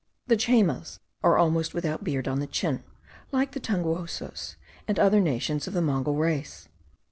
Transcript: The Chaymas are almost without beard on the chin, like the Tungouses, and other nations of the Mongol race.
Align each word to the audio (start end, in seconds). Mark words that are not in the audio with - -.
The 0.25 0.35
Chaymas 0.35 0.97
are 1.21 1.37
almost 1.37 1.75
without 1.75 2.03
beard 2.03 2.27
on 2.27 2.39
the 2.39 2.47
chin, 2.47 2.83
like 3.31 3.51
the 3.51 3.59
Tungouses, 3.59 4.55
and 4.87 4.97
other 4.97 5.19
nations 5.21 5.67
of 5.67 5.75
the 5.75 5.81
Mongol 5.83 6.15
race. 6.15 6.67